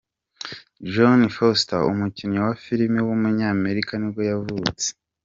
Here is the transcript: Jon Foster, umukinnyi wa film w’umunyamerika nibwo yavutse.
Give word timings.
Jon 0.91 1.21
Foster, 1.35 1.79
umukinnyi 1.91 2.37
wa 2.45 2.53
film 2.63 2.93
w’umunyamerika 3.07 3.91
nibwo 3.97 4.21
yavutse. 4.31 4.87